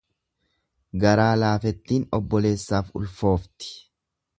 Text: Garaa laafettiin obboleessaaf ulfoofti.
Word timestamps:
Garaa 1.03 1.29
laafettiin 1.43 2.09
obboleessaaf 2.21 2.93
ulfoofti. 3.03 3.75